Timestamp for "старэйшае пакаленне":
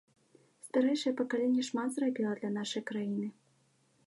0.67-1.67